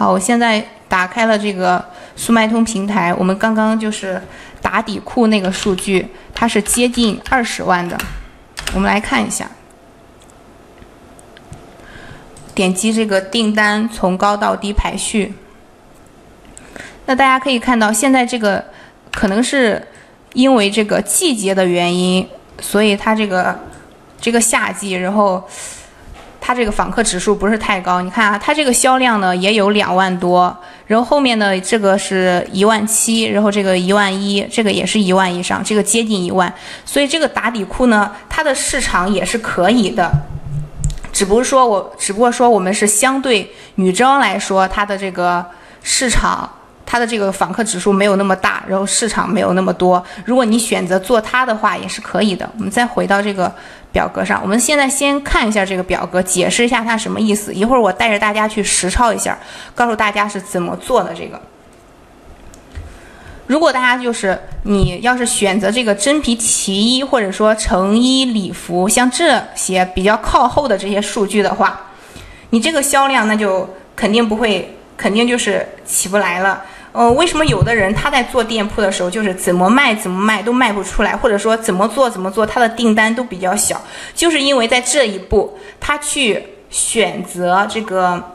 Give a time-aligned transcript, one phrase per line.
[0.00, 1.84] 好，我现在打开了这个
[2.16, 4.18] 速卖通平台，我们刚刚就是
[4.62, 7.98] 打底库那个数据，它是接近二十万的。
[8.72, 9.50] 我们来看一下，
[12.54, 15.34] 点击这个订单从高到低排序。
[17.04, 18.64] 那大家可以看到，现在这个
[19.12, 19.86] 可能是
[20.32, 22.26] 因为这个季节的原因，
[22.58, 23.54] 所以它这个
[24.18, 25.46] 这个夏季，然后
[26.50, 28.00] 它这个访客指数不是太高。
[28.00, 30.52] 你看啊，它这个销量呢也有两万多，
[30.88, 36.52] 然后后面的这个是一万七，然后这个一万一，这个也是一万以上，这个接近一万。
[36.84, 40.10] 所以这个打底裤呢，它的市场也是可以的，
[41.12, 45.46] 只不过说我只不过说我们是相对女装来说，它的这个
[45.84, 46.50] 市场。
[46.90, 50.04] 它的这个访客指数没有那么大，然后市场没有那么多。
[50.24, 52.50] 如果你选择做它的话，也是可以的。
[52.58, 53.54] 我们再回到这个
[53.92, 57.54] 表格上，我们现在先看一下这个表格，解释一下它什么意思。
[57.54, 59.38] 一会儿我带着大家去实操一下，
[59.72, 61.14] 告诉大家是怎么做的。
[61.14, 61.40] 这个，
[63.46, 71.80] 如果大家就是你要是选择这个真皮旗衣或者说成衣礼服，像这些比较靠后的这些数据的话，
[72.50, 76.60] 你这个销量那就肯定不会，肯定就是起不来了。
[76.92, 83.80] 呃，为什么有的人他在做店铺的时候，就是怎么卖怎么卖都卖不出来，或者说怎么做怎么做，他的订单都比较小，
[84.14, 88.32] 就是因为在这一步，他去选择这个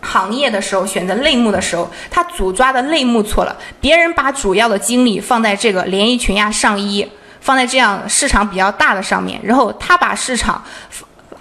[0.00, 3.56] 行业的时候，选择类目的时候，他主抓的类目错了。
[3.80, 7.08] 别人把主要的精力放在这个连衣裙呀、上衣，
[7.40, 10.62] 放在这样市场比较大的上面，然后他把市场，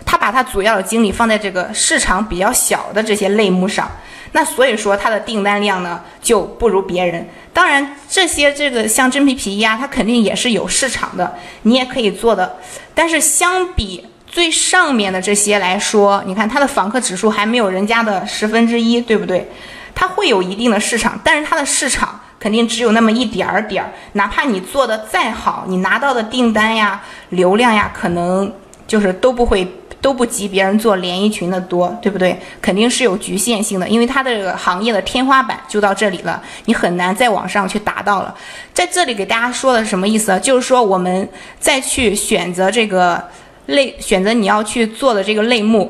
[0.05, 3.89] 他把他主要的精力放在这个市场比较小的这些类目上。
[4.35, 7.29] 那所以说它的订单量呢就不如别人。
[7.53, 12.57] 当然，这些这个像真皮皮衣啊，它肯定也是有市场的，你也可以做的。
[12.95, 19.47] 但是相比最上面的这些来说，你看它的访客指数还没有人家的十分之一，对不对？
[19.93, 23.91] 它会有一定的市场，但是它的市场肯定只有那么一点儿点儿。
[24.13, 28.51] 哪怕你做的再好，你拿到的订单呀、流量呀，可能
[28.87, 29.71] 就是都不会。
[30.03, 32.37] 都不及别人做连衣裙的多，对不对？
[32.61, 38.35] 肯定是有局限性的，因为它的行业的天花板就到这里了，你很难再往上去达到了。
[38.73, 40.37] 在这里给大家说的是什么意思？
[40.41, 43.23] 就是说我们再去选择这个
[43.67, 45.89] 类，选择你要去做的这个类目，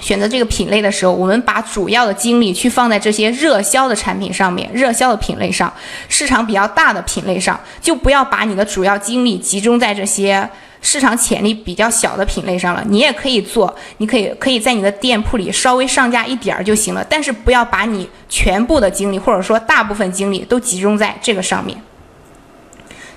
[0.00, 5.72] 选择这个品类的时候，我们把主要的精力去放在这些热销的产品上面，热销的品类上，
[6.08, 10.48] 市场比较大的品类上，就不要把你的主要精力集中在这些。
[10.88, 21.76] 市场潜力比较小的品类上了，你也可以做，你可以可以在你的店铺里稍微上架一点儿就行了，但是不要把你全部的精力或者说大部分精力都集中在这个上面。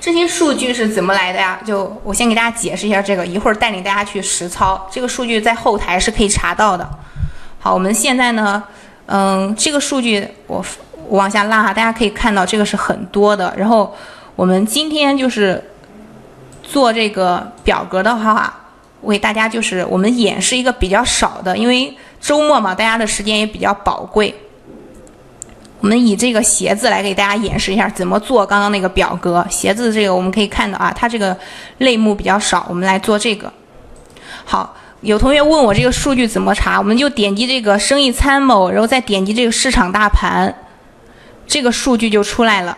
[0.01, 1.59] 这些数据是怎么来的呀？
[1.63, 4.89] 就我先给大家解释一下这个，一会儿带领大家去实操。
[4.91, 6.89] 这个数据在后台是可以查到的。
[7.59, 8.63] 好，我们现在呢，
[9.05, 10.65] 嗯，这个数据我
[11.09, 13.53] 往下拉哈，大家可以看到这个是很多的。
[13.55, 13.95] 然后
[14.35, 15.63] 我们今天就是。
[16.71, 18.53] 做这个表格的话，
[19.01, 24.33] 我给大家就是我们演示一个比较少的，因为周末嘛，大家的时间也比较宝贵。
[25.79, 29.43] 我们以这个鞋子来给大家演示一下怎么做刚刚那个表格。
[29.49, 31.35] 鞋子这个我们可以看到啊，它这个
[31.79, 33.51] 类目比较少，我们来做这个。
[34.45, 40.53] 好，有同学问我这个数据怎么查，我们就点击这个生意参谋，然后再点击这个市场大盘，
[41.47, 42.77] 这个数据就出来了。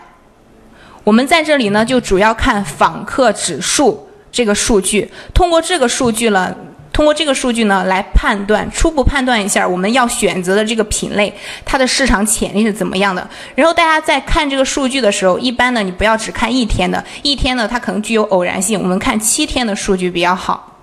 [1.03, 5.09] 我们在这里呢，就主要看访客指数这个数据。
[5.33, 6.55] 通过这个数据了，
[6.93, 11.33] 通过这个数据呢，来判断初步判断一下我们要选择的这个品类
[11.65, 13.27] 它的市场潜力是怎么样的。
[13.55, 18.79] 然后大家在看这个数据的时候，一般呢你不要只看一天的，一天呢它可能具有偶然性。
[18.79, 20.77] 我们看七天的数据比较好。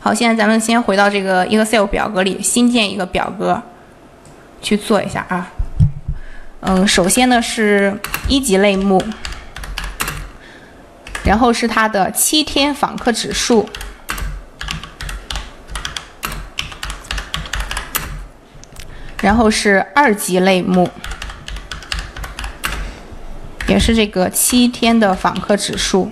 [0.00, 3.60] 好，现在咱们先回到这个 Excel 表格里，新建一个表格
[4.60, 5.50] 去做一下啊。
[6.60, 9.02] 嗯，首先呢是一级类目，
[11.24, 13.68] 然后是它的七天访客指数，
[19.22, 20.90] 然后是二级类目，
[23.68, 26.10] 也是这个七天的访客指数。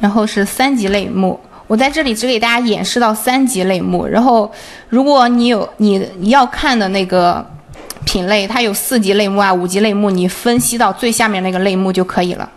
[0.00, 4.06] 然后是三级类目，我在这里只给大家演示到三级类目。
[4.06, 4.50] 然后，
[4.88, 7.44] 如果你有你你要看的那个
[8.04, 12.48] 品类，它有四级类目啊、五级类目，你分析到最下面那个类目就可以了。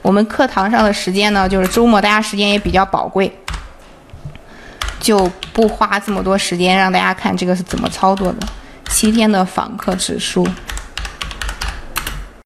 [0.00, 3.36] 我们课堂上的时间呢，就是周末大家时间也比较宝贵，
[5.00, 8.38] 就不花这么多时间让大家看这个是怎么操作的。
[8.88, 10.46] 七天的访客指数。